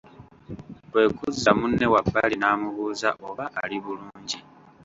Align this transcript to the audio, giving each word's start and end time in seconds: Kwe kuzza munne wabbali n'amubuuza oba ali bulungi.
Kwe 0.89 1.03
kuzza 1.17 1.51
munne 1.59 1.85
wabbali 1.93 2.35
n'amubuuza 2.37 3.09
oba 3.29 3.45
ali 3.61 3.77
bulungi. 3.83 4.37